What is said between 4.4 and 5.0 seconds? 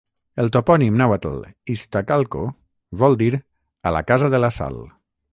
la sal".